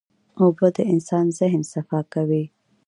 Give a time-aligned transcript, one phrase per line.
[0.41, 2.43] اوبه د انسان ذهن صفا کوي.